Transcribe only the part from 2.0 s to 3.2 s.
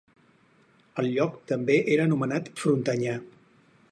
anomenat Frontanyà.